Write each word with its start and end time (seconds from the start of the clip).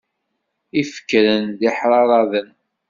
Ifekren 0.81 1.43
d 1.59 1.61
iḥraraden. 1.69 2.49